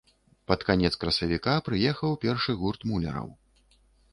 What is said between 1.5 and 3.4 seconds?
прыехаў першы гурт муляраў.